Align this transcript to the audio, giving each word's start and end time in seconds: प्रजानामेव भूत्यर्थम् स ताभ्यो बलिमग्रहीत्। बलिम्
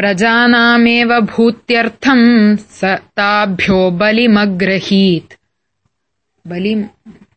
प्रजानामेव 0.00 1.10
भूत्यर्थम् 1.32 2.26
स 2.78 2.94
ताभ्यो 3.20 3.80
बलिमग्रहीत्। 4.00 5.34
बलिम् 6.48 6.84